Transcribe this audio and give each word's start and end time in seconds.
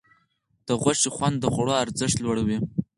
د 0.67 0.69
غوښې 0.81 1.09
خوند 1.15 1.35
د 1.39 1.45
خوړو 1.53 1.73
ارزښت 1.83 2.17
لوړوي. 2.21 2.57